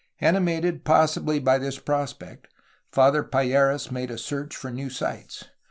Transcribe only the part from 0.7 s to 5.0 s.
possibly by this prospect, Father Payeras made a search for new